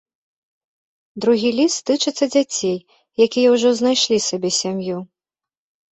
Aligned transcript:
Другі 1.25 1.51
ліст 1.57 1.79
тычыцца 1.89 2.25
дзяцей, 2.35 2.75
якія 3.29 3.47
ўжо 3.57 3.69
знайшлі 3.81 4.17
сабе 4.29 4.49
сям'ю. 4.61 4.97